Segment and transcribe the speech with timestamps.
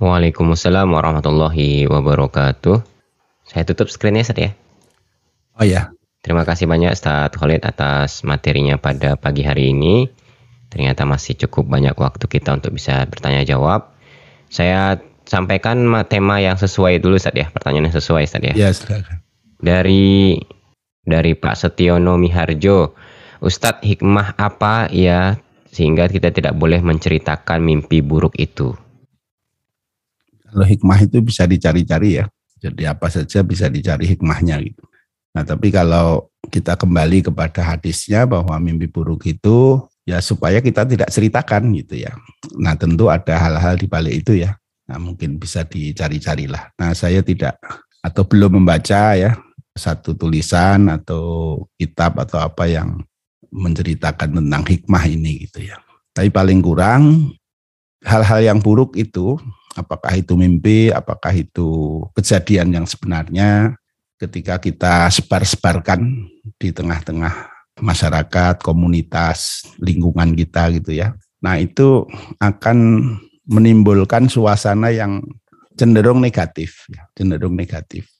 [0.00, 2.80] Waalaikumsalam warahmatullahi wabarakatuh.
[3.44, 4.50] Saya tutup screennya Ustaz ya.
[5.60, 5.92] Oh ya.
[6.24, 10.08] Terima kasih banyak Ustaz Khalid atas materinya pada pagi hari ini.
[10.72, 13.92] Ternyata masih cukup banyak waktu kita untuk bisa bertanya jawab.
[14.48, 18.54] Saya sampaikan tema yang sesuai dulu Ustaz ya, pertanyaan yang sesuai Ustaz ya.
[18.56, 19.20] Ya, silakan.
[19.60, 20.40] Dari
[21.04, 22.96] dari Pak Setiono Miharjo.
[23.44, 25.36] Ustadz hikmah apa ya
[25.68, 28.72] sehingga kita tidak boleh menceritakan mimpi buruk itu?
[30.50, 32.26] Kalau hikmah itu bisa dicari-cari ya.
[32.60, 34.84] Jadi apa saja bisa dicari hikmahnya gitu.
[35.32, 41.08] Nah tapi kalau kita kembali kepada hadisnya bahwa mimpi buruk itu ya supaya kita tidak
[41.08, 42.12] ceritakan gitu ya.
[42.58, 44.58] Nah tentu ada hal-hal di balik itu ya.
[44.90, 46.74] Nah mungkin bisa dicari-carilah.
[46.76, 47.56] Nah saya tidak
[48.02, 49.38] atau belum membaca ya
[49.76, 53.00] satu tulisan atau kitab atau apa yang
[53.54, 55.78] menceritakan tentang hikmah ini gitu ya.
[56.10, 57.32] Tapi paling kurang
[58.02, 59.38] hal-hal yang buruk itu
[59.76, 63.78] apakah itu mimpi, apakah itu kejadian yang sebenarnya
[64.20, 66.28] ketika kita sebar-sebarkan
[66.60, 67.48] di tengah-tengah
[67.80, 71.16] masyarakat, komunitas, lingkungan kita gitu ya.
[71.40, 72.04] Nah, itu
[72.36, 72.78] akan
[73.48, 75.24] menimbulkan suasana yang
[75.74, 78.12] cenderung negatif, ya, cenderung negatif,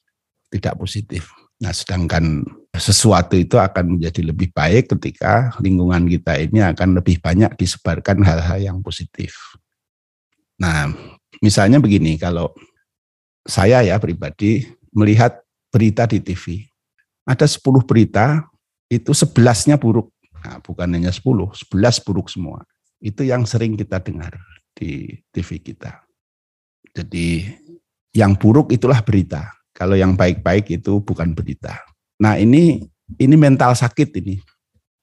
[0.48, 1.28] tidak positif.
[1.60, 2.40] Nah, sedangkan
[2.72, 8.56] sesuatu itu akan menjadi lebih baik ketika lingkungan kita ini akan lebih banyak disebarkan hal-hal
[8.56, 9.36] yang positif.
[10.56, 10.88] Nah,
[11.40, 12.52] Misalnya begini, kalau
[13.48, 15.40] saya ya pribadi melihat
[15.72, 16.68] berita di TV,
[17.24, 18.44] ada 10 berita,
[18.92, 20.12] itu 11-nya buruk.
[20.44, 22.64] Nah, bukan hanya 10, 11 buruk semua.
[23.00, 24.36] Itu yang sering kita dengar
[24.76, 26.04] di TV kita.
[26.92, 27.48] Jadi
[28.16, 29.52] yang buruk itulah berita.
[29.70, 31.78] Kalau yang baik-baik itu bukan berita.
[32.20, 32.84] Nah ini
[33.16, 34.36] ini mental sakit ini.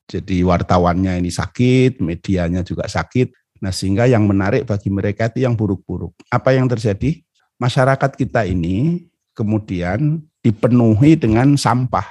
[0.08, 3.34] Jadi wartawannya ini sakit, medianya juga sakit.
[3.60, 6.14] Nah, sehingga yang menarik bagi mereka itu yang buruk-buruk.
[6.30, 7.22] Apa yang terjadi?
[7.58, 12.06] Masyarakat kita ini kemudian dipenuhi dengan sampah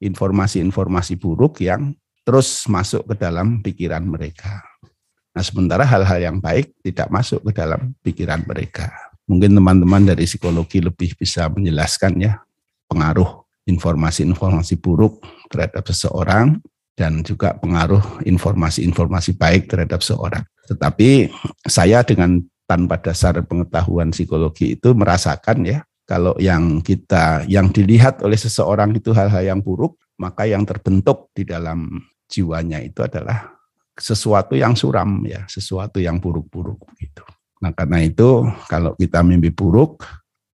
[0.00, 1.92] informasi-informasi buruk yang
[2.24, 4.64] terus masuk ke dalam pikiran mereka.
[5.30, 8.90] Nah, sementara hal-hal yang baik tidak masuk ke dalam pikiran mereka.
[9.30, 12.42] Mungkin teman-teman dari psikologi lebih bisa menjelaskan ya
[12.90, 16.58] pengaruh informasi-informasi buruk terhadap seseorang
[16.98, 20.42] dan juga pengaruh informasi-informasi baik terhadap seorang.
[20.70, 21.26] Tetapi
[21.66, 22.38] saya dengan
[22.70, 29.10] tanpa dasar pengetahuan psikologi itu merasakan ya kalau yang kita yang dilihat oleh seseorang itu
[29.10, 33.50] hal-hal yang buruk, maka yang terbentuk di dalam jiwanya itu adalah
[33.98, 37.26] sesuatu yang suram ya, sesuatu yang buruk-buruk gitu.
[37.62, 40.06] Nah, karena itu kalau kita mimpi buruk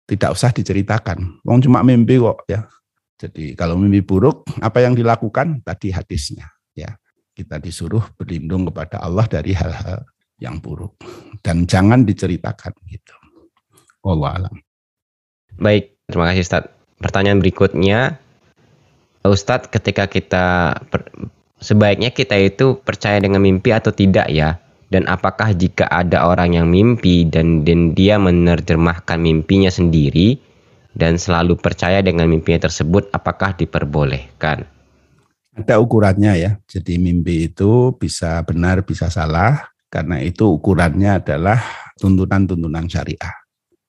[0.10, 1.42] tidak usah diceritakan.
[1.46, 2.70] Wong cuma mimpi kok ya.
[3.18, 6.53] Jadi kalau mimpi buruk apa yang dilakukan tadi hadisnya ya
[7.34, 10.06] kita disuruh berlindung kepada Allah dari hal-hal
[10.38, 10.98] yang buruk
[11.42, 13.14] dan jangan diceritakan gitu.
[14.06, 14.56] Allah alam.
[15.58, 16.64] Baik, terima kasih Ustaz.
[17.00, 18.18] Pertanyaan berikutnya,
[19.24, 20.78] Ustadz, ketika kita
[21.60, 24.60] sebaiknya kita itu percaya dengan mimpi atau tidak ya?
[24.92, 30.38] Dan apakah jika ada orang yang mimpi dan, dan dia menerjemahkan mimpinya sendiri
[30.94, 34.70] dan selalu percaya dengan mimpinya tersebut, apakah diperbolehkan?
[35.54, 36.52] Ada ukurannya ya.
[36.66, 39.70] Jadi mimpi itu bisa benar, bisa salah.
[39.94, 41.62] Karena itu ukurannya adalah
[42.02, 43.36] tuntunan-tuntunan syariah.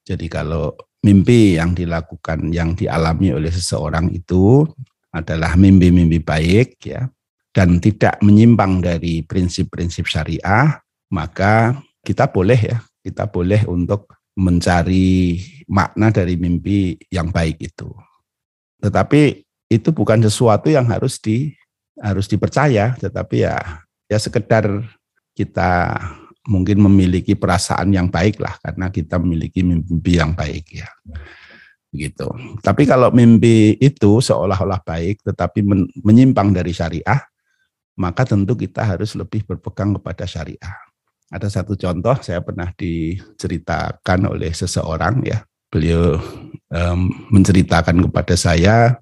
[0.05, 4.69] Jadi kalau mimpi yang dilakukan, yang dialami oleh seseorang itu
[5.15, 7.09] adalah mimpi-mimpi baik ya
[7.55, 10.77] dan tidak menyimpang dari prinsip-prinsip syariah,
[11.09, 15.39] maka kita boleh ya, kita boleh untuk mencari
[15.71, 17.89] makna dari mimpi yang baik itu.
[18.83, 19.44] Tetapi
[19.77, 21.53] itu bukan sesuatu yang harus di
[21.99, 24.67] harus dipercaya, tetapi ya ya sekedar
[25.35, 25.95] kita
[26.45, 30.89] mungkin memiliki perasaan yang baik lah karena kita memiliki mimpi yang baik ya
[31.95, 32.27] gitu.
[32.61, 35.62] Tapi kalau mimpi itu seolah-olah baik tetapi
[36.03, 37.23] menyimpang dari syariah,
[37.95, 40.75] maka tentu kita harus lebih berpegang kepada syariah.
[41.31, 46.19] Ada satu contoh saya pernah diceritakan oleh seseorang ya, beliau
[46.75, 48.99] um, menceritakan kepada saya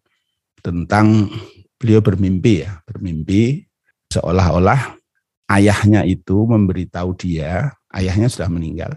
[0.62, 1.28] tentang
[1.76, 3.66] beliau bermimpi ya, bermimpi
[4.14, 4.96] seolah-olah
[5.50, 8.94] ayahnya itu memberitahu dia, ayahnya sudah meninggal.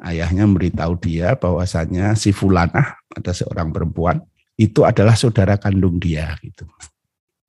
[0.00, 4.20] Ayahnya memberitahu dia bahwasanya si fulanah ada seorang perempuan
[4.56, 6.68] itu adalah saudara kandung dia gitu.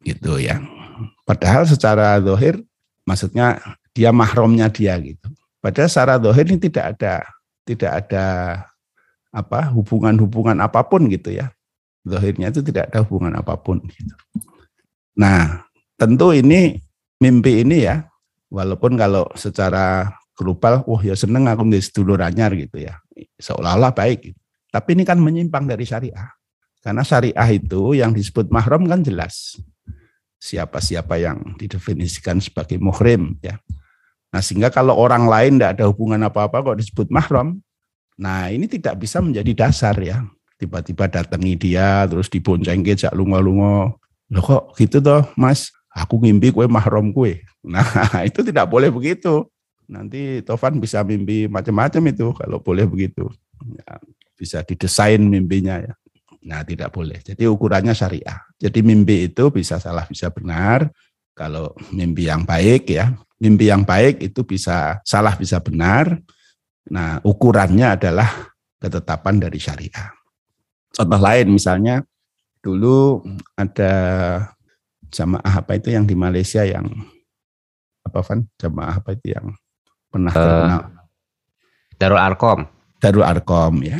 [0.03, 0.59] Gitu ya.
[1.27, 2.59] Padahal secara dohir
[3.03, 3.59] maksudnya
[3.91, 5.27] dia mahromnya dia gitu.
[5.59, 7.23] Padahal secara dohir ini tidak ada
[7.67, 8.25] tidak ada
[9.35, 11.51] apa hubungan-hubungan apa pun gitu ya.
[12.07, 14.15] Dohirnya itu tidak ada hubungan apa pun gitu.
[15.19, 15.67] Nah,
[15.99, 16.79] tentu ini
[17.19, 18.05] mimpi ini ya,
[18.47, 22.95] walaupun kalau secara global, wah ya seneng aku menjadi sedulur anyar gitu ya.
[23.41, 24.37] seolah-olah baik.
[24.69, 26.29] Tapi ini kan menyimpang dari syariah.
[26.85, 29.57] Karena syariah itu yang disebut mahram kan jelas.
[30.37, 33.57] Siapa-siapa yang didefinisikan sebagai muhrim ya.
[34.29, 37.57] Nah sehingga kalau orang lain tidak ada hubungan apa-apa kok disebut mahram,
[38.21, 40.21] nah ini tidak bisa menjadi dasar ya.
[40.57, 44.01] Tiba-tiba datangi dia terus dibonceng jak lungo-lungo.
[44.33, 47.41] Loh kok gitu toh mas, aku ngimpi kue mahram kue.
[47.67, 49.43] Nah itu tidak boleh begitu.
[49.87, 53.27] Nanti Tovan bisa mimpi macam-macam itu kalau boleh begitu.
[53.59, 53.99] Ya,
[54.35, 55.93] bisa didesain mimpinya ya.
[56.47, 57.19] Nah, tidak boleh.
[57.19, 58.39] Jadi ukurannya syariah.
[58.55, 60.87] Jadi mimpi itu bisa salah, bisa benar.
[61.35, 63.11] Kalau mimpi yang baik ya,
[63.43, 66.15] mimpi yang baik itu bisa salah, bisa benar.
[66.87, 68.31] Nah, ukurannya adalah
[68.79, 70.16] ketetapan dari syariah.
[70.93, 72.05] Contoh lain misalnya
[72.63, 73.23] dulu
[73.55, 73.93] ada
[75.11, 76.87] jamaah apa itu yang di Malaysia yang
[78.03, 78.47] apa Van?
[78.59, 79.55] Jamaah apa itu yang
[80.07, 80.81] pernah uh, terkenal?
[81.97, 82.59] Darul Arkom.
[82.97, 83.99] Darul Arkom ya.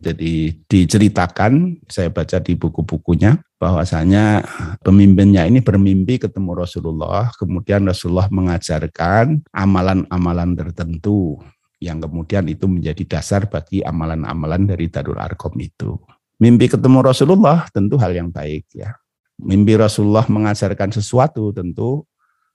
[0.00, 4.40] Jadi diceritakan, saya baca di buku-bukunya, bahwasanya
[4.80, 11.36] pemimpinnya ini bermimpi ketemu Rasulullah, kemudian Rasulullah mengajarkan amalan-amalan tertentu
[11.84, 16.00] yang kemudian itu menjadi dasar bagi amalan-amalan dari Darul Arkom itu.
[16.40, 18.96] Mimpi ketemu Rasulullah tentu hal yang baik ya.
[19.36, 22.08] Mimpi Rasulullah mengajarkan sesuatu tentu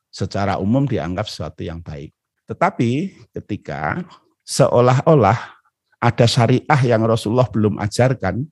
[0.10, 2.10] secara umum dianggap sesuatu yang baik.
[2.50, 4.02] Tetapi ketika
[4.42, 5.38] seolah-olah
[6.02, 8.50] ada syariah yang Rasulullah belum ajarkan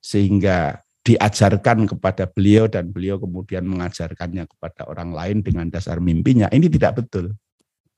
[0.00, 6.48] sehingga diajarkan kepada beliau dan beliau kemudian mengajarkannya kepada orang lain dengan dasar mimpinya.
[6.48, 7.36] Ini tidak betul.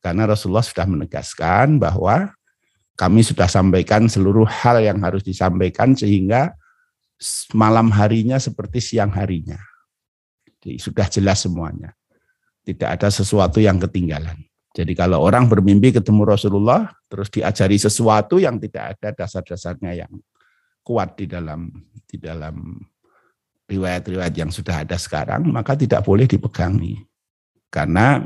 [0.03, 2.35] Karena Rasulullah sudah menegaskan bahwa
[2.99, 6.55] kami sudah sampaikan seluruh hal yang harus disampaikan sehingga
[7.57, 9.59] malam harinya seperti siang harinya.
[10.45, 11.93] Jadi sudah jelas semuanya.
[12.65, 14.41] Tidak ada sesuatu yang ketinggalan.
[14.75, 20.13] Jadi kalau orang bermimpi ketemu Rasulullah, terus diajari sesuatu yang tidak ada dasar-dasarnya yang
[20.83, 21.71] kuat di dalam
[22.09, 22.81] di dalam
[23.71, 27.01] riwayat-riwayat yang sudah ada sekarang, maka tidak boleh dipegangi.
[27.71, 28.21] Karena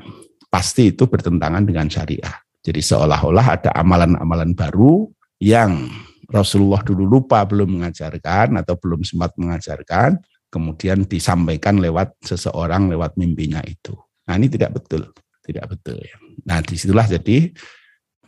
[0.49, 2.35] pasti itu bertentangan dengan syariah.
[2.65, 5.09] Jadi seolah-olah ada amalan-amalan baru
[5.39, 5.87] yang
[6.29, 10.21] Rasulullah dulu lupa belum mengajarkan atau belum sempat mengajarkan,
[10.53, 13.97] kemudian disampaikan lewat seseorang lewat mimpinya itu.
[14.29, 15.09] Nah ini tidak betul
[15.49, 16.17] tidak betul ya.
[16.45, 17.57] Nah, di situlah jadi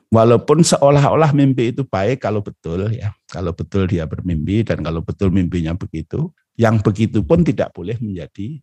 [0.09, 5.29] walaupun seolah-olah mimpi itu baik kalau betul ya, kalau betul dia bermimpi dan kalau betul
[5.29, 8.57] mimpinya begitu, yang begitu pun tidak boleh menjadi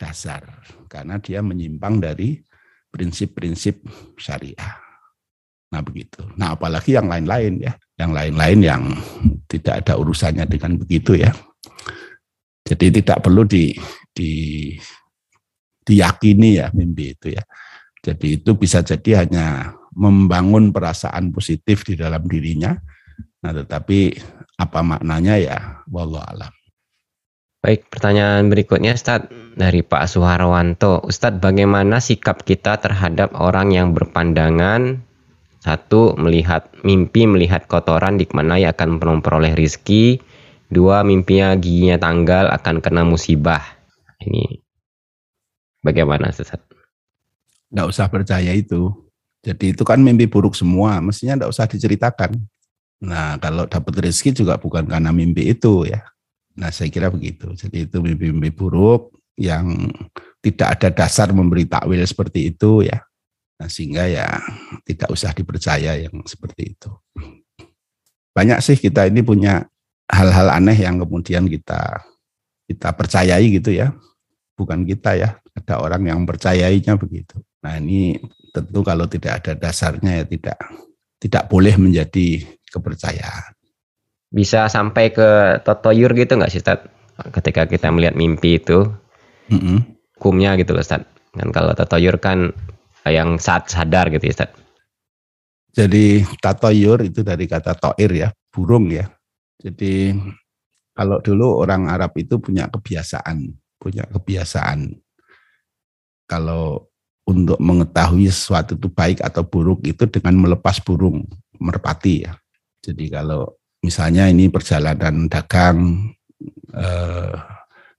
[0.00, 2.40] dasar karena dia menyimpang dari
[2.88, 3.84] prinsip-prinsip
[4.16, 4.89] syariah.
[5.70, 6.26] Nah begitu.
[6.34, 8.82] Nah apalagi yang lain-lain ya, yang lain-lain yang
[9.46, 11.30] tidak ada urusannya dengan begitu ya.
[12.66, 13.74] Jadi tidak perlu di,
[14.14, 14.30] di
[15.86, 17.42] diyakini ya mimpi itu ya.
[18.00, 22.72] Jadi itu bisa jadi hanya membangun perasaan positif di dalam dirinya.
[23.42, 24.16] Nah, tetapi
[24.60, 25.58] apa maknanya ya
[25.88, 26.52] wallahu alam.
[27.60, 31.04] Baik, pertanyaan berikutnya Ustaz dari Pak Suharwanto.
[31.04, 35.04] Ustadz, bagaimana sikap kita terhadap orang yang berpandangan
[35.60, 40.18] satu, melihat mimpi melihat kotoran di mana ia akan memperoleh rizki.
[40.70, 43.60] Dua, mimpinya giginya tanggal akan kena musibah.
[44.22, 44.62] Ini
[45.80, 46.52] Bagaimana Ustaz?
[46.52, 48.92] Tidak usah percaya itu.
[49.40, 52.36] Jadi itu kan mimpi buruk semua, mestinya tidak usah diceritakan.
[53.00, 56.04] Nah kalau dapat rezeki juga bukan karena mimpi itu ya.
[56.60, 57.48] Nah saya kira begitu.
[57.56, 59.88] Jadi itu mimpi-mimpi buruk yang
[60.44, 63.00] tidak ada dasar memberi takwil seperti itu ya.
[63.60, 64.40] Nah sehingga ya
[64.88, 66.90] tidak usah dipercaya yang seperti itu.
[68.32, 69.68] Banyak sih kita ini punya
[70.08, 72.00] hal-hal aneh yang kemudian kita
[72.64, 73.92] kita percayai gitu ya.
[74.56, 77.36] Bukan kita ya, ada orang yang mempercayainya begitu.
[77.60, 78.16] Nah ini
[78.48, 80.58] tentu kalau tidak ada dasarnya ya tidak
[81.20, 83.52] tidak boleh menjadi kepercayaan.
[84.32, 86.80] Bisa sampai ke totoyur gitu nggak sih Ustaz?
[87.20, 88.88] Ketika kita melihat mimpi itu,
[89.52, 89.78] mm -hmm.
[90.16, 91.04] hukumnya gitu loh Ustaz.
[91.36, 92.56] Kan kalau totoyur kan
[93.08, 94.50] yang saat sadar gitu ya Ustaz.
[95.70, 99.06] Jadi tatoyur itu dari kata toir ya, burung ya.
[99.62, 100.12] Jadi
[100.92, 104.98] kalau dulu orang Arab itu punya kebiasaan, punya kebiasaan
[106.26, 106.90] kalau
[107.26, 111.22] untuk mengetahui sesuatu itu baik atau buruk itu dengan melepas burung
[111.62, 112.34] merpati ya.
[112.82, 113.46] Jadi kalau
[113.86, 116.10] misalnya ini perjalanan dagang
[116.74, 117.34] eh,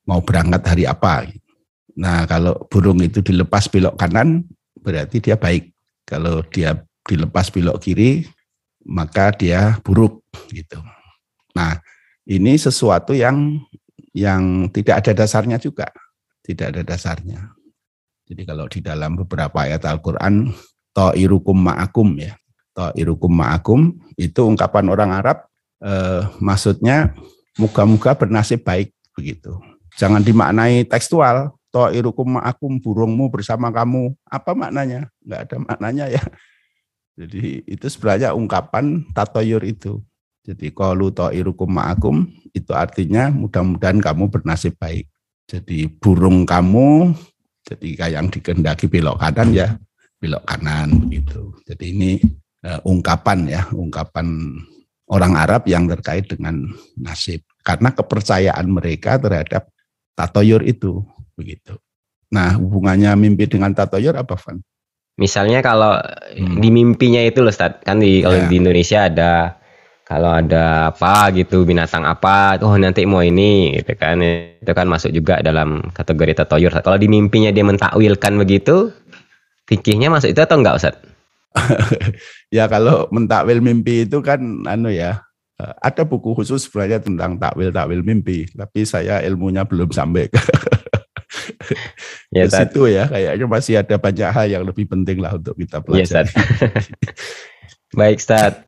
[0.04, 1.32] mau berangkat hari apa.
[1.96, 4.44] Nah kalau burung itu dilepas belok kanan
[4.82, 5.72] berarti dia baik.
[6.04, 6.76] Kalau dia
[7.08, 8.28] dilepas belok kiri
[8.86, 10.82] maka dia buruk gitu.
[11.54, 11.78] Nah
[12.26, 13.62] ini sesuatu yang
[14.12, 15.88] yang tidak ada dasarnya juga,
[16.44, 17.54] tidak ada dasarnya.
[18.28, 20.52] Jadi kalau di dalam beberapa ayat Al-Quran,
[20.96, 22.36] ta'irukum ma'akum ya.
[22.72, 25.44] ta'irukum ma'akum itu ungkapan orang Arab
[25.84, 27.12] eh, maksudnya
[27.60, 29.60] moga-moga bernasib baik begitu.
[30.00, 34.14] Jangan dimaknai tekstual, ta'irukum ma'akum burungmu bersama kamu.
[34.28, 35.08] Apa maknanya?
[35.24, 36.24] Enggak ada maknanya ya.
[37.20, 40.04] Jadi itu sebenarnya ungkapan tatoyur itu.
[40.44, 45.08] Jadi kalau ta'irukum ma'akum itu artinya mudah-mudahan kamu bernasib baik.
[45.48, 47.12] Jadi burung kamu
[47.62, 49.78] jadi kayak yang dikehendaki belok kanan ya
[50.22, 51.50] belok kanan begitu.
[51.66, 52.12] Jadi ini
[52.62, 54.54] uh, ungkapan ya, ungkapan
[55.10, 57.42] orang Arab yang terkait dengan nasib.
[57.66, 59.68] Karena kepercayaan mereka terhadap
[60.14, 61.02] tatoyur itu
[61.36, 61.78] begitu.
[62.32, 64.64] Nah, hubungannya mimpi dengan tatoyur apa, Van?
[65.20, 66.00] Misalnya kalau
[66.34, 66.64] hmm.
[66.64, 68.48] di mimpinya itu loh, Ustaz, kan di kalau ya.
[68.48, 69.32] di Indonesia ada
[70.08, 74.24] kalau ada apa gitu binatang apa, oh nanti mau ini gitu kan.
[74.64, 76.72] Itu kan masuk juga dalam kategori tatoyur.
[76.72, 78.96] Kalau di mimpinya dia mentakwilkan begitu,
[79.68, 80.96] fikihnya masuk itu atau enggak, Ustaz?
[82.56, 85.20] ya kalau mentakwil mimpi itu kan anu ya
[85.60, 90.32] eh, ada buku khusus sebenarnya tentang takwil takwil mimpi tapi saya ilmunya belum sampai
[92.32, 95.84] ke, ya, situ ya kayaknya masih ada banyak hal yang lebih penting lah untuk kita
[95.84, 96.32] ya, pelajari.
[96.32, 96.44] Ya,
[98.00, 98.64] Baik Ustaz.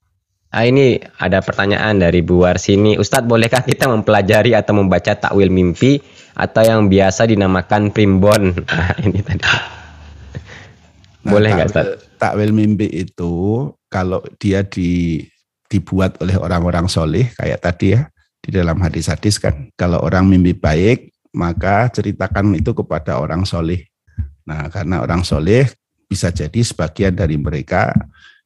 [0.54, 2.94] Nah, ini ada pertanyaan dari Bu Warsini.
[3.00, 5.98] Ustadz, bolehkah kita mempelajari atau membaca takwil mimpi
[6.38, 8.54] atau yang biasa dinamakan primbon?
[8.54, 9.42] Nah, ini tadi.
[9.42, 11.86] Nah, Boleh nggak Ustaz?
[12.22, 15.24] Takwil mimpi itu kalau dia di,
[15.72, 18.06] dibuat oleh orang-orang soleh kayak tadi ya
[18.44, 23.90] di dalam hadis-hadis kan kalau orang mimpi baik maka ceritakan itu kepada orang soleh.
[24.46, 25.68] Nah karena orang soleh
[26.06, 27.90] bisa jadi sebagian dari mereka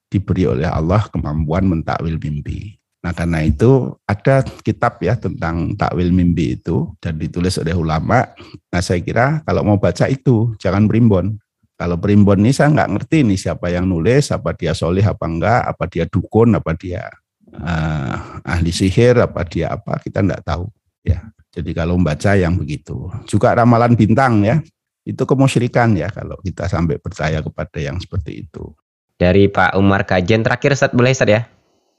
[0.08, 2.80] diberi oleh Allah kemampuan mentakwil mimpi.
[3.04, 8.24] Nah karena itu ada kitab ya tentang takwil mimpi itu dan ditulis oleh ulama.
[8.72, 11.38] Nah saya kira kalau mau baca itu jangan berimbon.
[11.78, 15.62] Kalau primbon ini saya nggak ngerti nih siapa yang nulis, apa dia soleh apa enggak,
[15.62, 17.06] apa dia dukun, apa dia
[17.54, 20.66] uh, ahli sihir, apa dia apa, kita nggak tahu.
[21.06, 21.22] ya.
[21.58, 23.10] Jadi kalau membaca yang begitu.
[23.26, 24.62] Juga ramalan bintang ya,
[25.02, 28.78] itu kemusyrikan ya kalau kita sampai percaya kepada yang seperti itu.
[29.18, 31.42] Dari Pak Umar Kajen, terakhir Ustaz boleh Ustaz ya?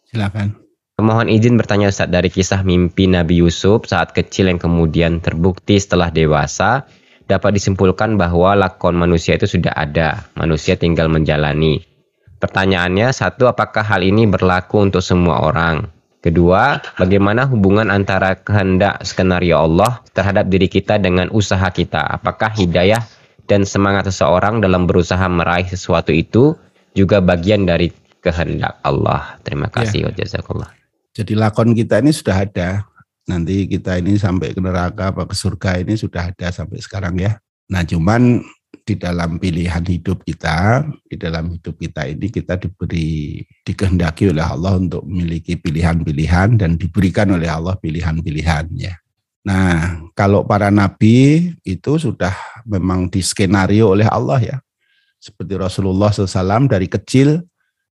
[0.06, 0.54] Silakan.
[1.02, 6.14] Mohon izin bertanya Ustaz dari kisah mimpi Nabi Yusuf saat kecil yang kemudian terbukti setelah
[6.14, 6.86] dewasa
[7.26, 11.82] dapat disimpulkan bahwa lakon manusia itu sudah ada, manusia tinggal menjalani.
[12.38, 15.97] Pertanyaannya, satu, apakah hal ini berlaku untuk semua orang?
[16.18, 22.02] Kedua, bagaimana hubungan antara kehendak skenario Allah terhadap diri kita dengan usaha kita?
[22.18, 23.06] Apakah hidayah
[23.46, 26.58] dan semangat seseorang dalam berusaha meraih sesuatu itu
[26.90, 29.38] juga bagian dari kehendak Allah?
[29.46, 30.10] Terima kasih.
[30.10, 30.26] Ya.
[30.26, 30.74] Jazakallah.
[31.14, 32.82] Jadi lakon kita ini sudah ada
[33.30, 37.38] nanti kita ini sampai ke neraka apa ke surga ini sudah ada sampai sekarang ya.
[37.70, 38.42] Nah cuman
[38.88, 44.80] di dalam pilihan hidup kita, di dalam hidup kita ini kita diberi dikehendaki oleh Allah
[44.80, 48.96] untuk memiliki pilihan-pilihan dan diberikan oleh Allah pilihan-pilihan ya.
[49.44, 52.32] Nah, kalau para nabi itu sudah
[52.64, 54.56] memang diskenario oleh Allah ya.
[55.20, 57.44] Seperti Rasulullah SAW dari kecil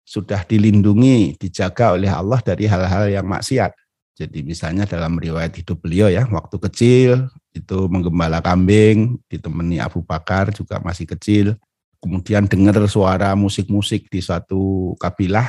[0.05, 3.75] sudah dilindungi, dijaga oleh Allah dari hal-hal yang maksiat.
[4.15, 10.51] Jadi misalnya dalam riwayat hidup beliau ya, waktu kecil itu menggembala kambing, ditemani Abu Bakar
[10.51, 11.55] juga masih kecil.
[12.03, 15.47] Kemudian dengar suara musik-musik di suatu kabilah.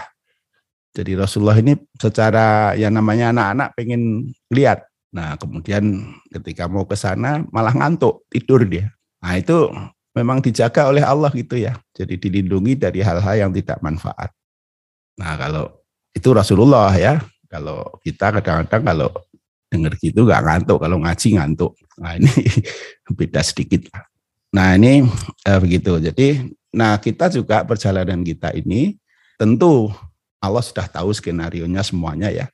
[0.94, 4.88] Jadi Rasulullah ini secara yang namanya anak-anak pengen lihat.
[5.12, 8.88] Nah kemudian ketika mau ke sana malah ngantuk, tidur dia.
[9.20, 9.68] Nah itu
[10.16, 11.76] memang dijaga oleh Allah gitu ya.
[11.92, 14.32] Jadi dilindungi dari hal-hal yang tidak manfaat.
[15.20, 15.68] Nah kalau
[16.16, 17.20] itu Rasulullah ya,
[17.52, 19.10] kalau kita kadang-kadang kalau
[19.76, 21.72] dengar gitu nggak ngantuk, kalau ngaji ngantuk.
[22.00, 22.32] Nah ini
[23.20, 23.92] beda sedikit.
[24.56, 25.04] Nah ini
[25.44, 26.00] eh, begitu.
[26.00, 28.96] Jadi, nah kita juga perjalanan kita ini
[29.36, 29.92] tentu
[30.40, 32.48] Allah sudah tahu skenario nya semuanya ya.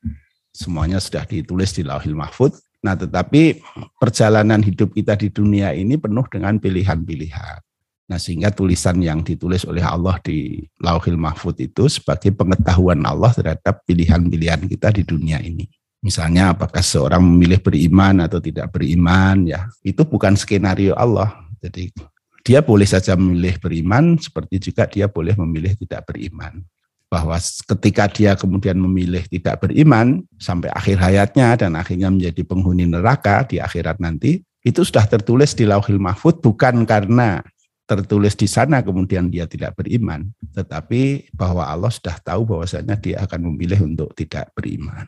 [0.52, 2.52] Semuanya sudah ditulis di Lauhil Mahfud.
[2.82, 3.62] Nah, tetapi
[3.96, 7.62] perjalanan hidup kita di dunia ini penuh dengan pilihan-pilihan.
[8.10, 13.86] Nah, sehingga tulisan yang ditulis oleh Allah di Lauhil Mahfud itu sebagai pengetahuan Allah terhadap
[13.86, 15.64] pilihan-pilihan kita di dunia ini.
[16.02, 21.30] Misalnya apakah seorang memilih beriman atau tidak beriman ya, itu bukan skenario Allah.
[21.62, 21.94] Jadi
[22.42, 26.58] dia boleh saja memilih beriman seperti juga dia boleh memilih tidak beriman.
[27.06, 33.46] Bahwa ketika dia kemudian memilih tidak beriman sampai akhir hayatnya dan akhirnya menjadi penghuni neraka
[33.46, 37.46] di akhirat nanti, itu sudah tertulis di Lauhil Mahfud bukan karena
[37.86, 43.52] tertulis di sana kemudian dia tidak beriman, tetapi bahwa Allah sudah tahu bahwasanya dia akan
[43.52, 45.06] memilih untuk tidak beriman.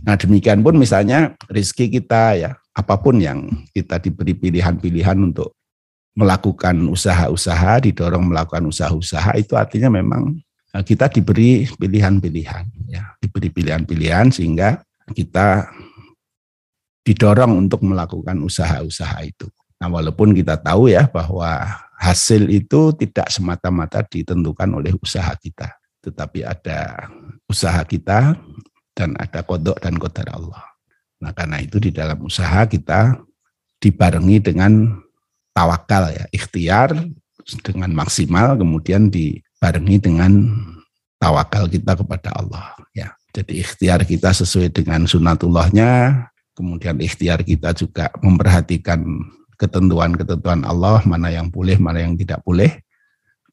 [0.00, 5.52] Nah demikian pun misalnya rizki kita ya, apa pun yang kita diberi pilihan-pilihan untuk
[6.16, 10.40] melakukan usaha-usaha, didorong melakukan usaha-usaha itu artinya memang
[10.72, 14.80] Nah, kita diberi pilihan-pilihan, ya, diberi pilihan-pilihan sehingga
[15.12, 15.68] kita
[17.04, 19.52] didorong untuk melakukan usaha-usaha itu.
[19.76, 26.40] Nah, walaupun kita tahu ya bahwa hasil itu tidak semata-mata ditentukan oleh usaha kita, tetapi
[26.40, 27.12] ada
[27.44, 28.32] usaha kita
[28.92, 30.64] dan ada kodok dan kodar Allah.
[31.22, 33.16] Nah, karena itu di dalam usaha kita
[33.78, 34.98] dibarengi dengan
[35.54, 36.94] tawakal ya, ikhtiar
[37.62, 40.32] dengan maksimal kemudian dibarengi dengan
[41.18, 43.14] tawakal kita kepada Allah ya.
[43.32, 49.00] Jadi ikhtiar kita sesuai dengan sunatullahnya, kemudian ikhtiar kita juga memperhatikan
[49.56, 52.82] ketentuan-ketentuan Allah, mana yang boleh, mana yang tidak boleh.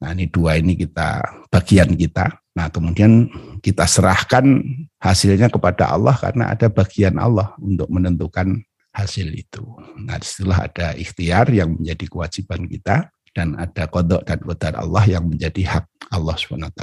[0.04, 2.39] Nah ini dua ini kita bagian kita.
[2.58, 3.30] Nah kemudian
[3.62, 4.62] kita serahkan
[4.98, 8.62] hasilnya kepada Allah karena ada bagian Allah untuk menentukan
[8.96, 9.64] hasil itu.
[10.02, 15.30] Nah setelah ada ikhtiar yang menjadi kewajiban kita dan ada kodok dan kodar Allah yang
[15.30, 16.82] menjadi hak Allah swt.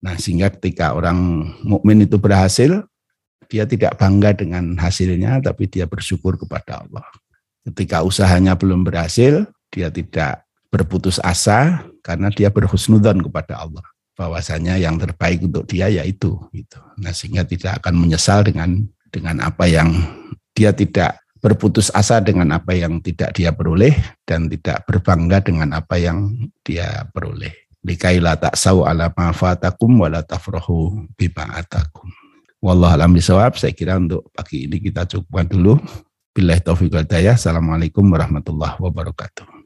[0.00, 2.88] Nah, sehingga ketika orang mukmin itu berhasil,
[3.52, 7.04] dia tidak bangga dengan hasilnya, tapi dia bersyukur kepada Allah.
[7.68, 13.84] Ketika usahanya belum berhasil, dia tidak berputus asa karena dia berhusnudan kepada Allah.
[14.20, 16.76] Bahwasanya yang terbaik untuk dia yaitu itu.
[17.00, 19.96] Nah, sehingga tidak akan menyesal dengan dengan apa yang
[20.52, 23.96] dia tidak berputus asa dengan apa yang tidak dia peroleh
[24.28, 30.20] dan tidak berbangga dengan apa yang dia peroleh likaila ta'sau ala ma fatakum wa la
[30.24, 31.08] tafrahu
[31.56, 32.08] atakum.
[32.60, 33.56] Wallahu alam bisawab.
[33.56, 35.80] Saya kira untuk pagi ini kita cukupkan dulu.
[36.30, 39.59] Billahi taufiq wal Assalamualaikum warahmatullahi wabarakatuh.